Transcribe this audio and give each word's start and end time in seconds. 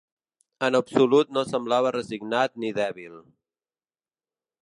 En 0.67 0.77
absolut 0.79 1.35
no 1.37 1.43
semblava 1.49 1.91
resignat 1.97 2.57
ni 2.63 2.73
dèbil. 2.79 3.21